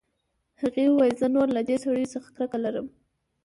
هغې 0.61 0.85
وویل 0.89 1.15
زه 1.21 1.27
نور 1.35 1.47
له 1.55 1.61
دې 1.67 1.75
سړیو 1.83 2.11
څخه 2.13 2.29
کرکه 2.35 2.57
لرم 2.65 2.87